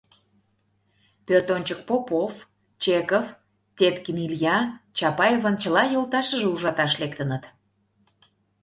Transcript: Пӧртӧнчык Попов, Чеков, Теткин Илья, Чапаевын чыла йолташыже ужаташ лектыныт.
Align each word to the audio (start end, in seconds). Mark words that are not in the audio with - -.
Пӧртӧнчык 1.25 1.79
Попов, 1.87 2.33
Чеков, 2.81 3.25
Теткин 3.77 4.17
Илья, 4.25 4.57
Чапаевын 4.97 5.55
чыла 5.61 5.83
йолташыже 5.93 6.47
ужаташ 6.53 6.93
лектыныт. 7.01 7.43